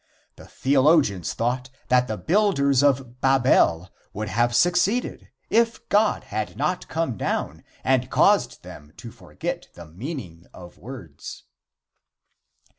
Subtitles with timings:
[0.35, 6.87] The theologians thought that the builders of Babel would have succeeded if God had not
[6.87, 11.43] come down and caused them to forget the meaning of words.